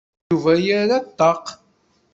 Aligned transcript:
Yuba 0.31 0.51
yerra 0.65 0.97
ṭṭaq. 1.07 1.45